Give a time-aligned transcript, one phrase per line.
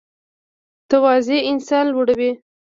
[0.89, 2.31] تواضع انسان لوړوي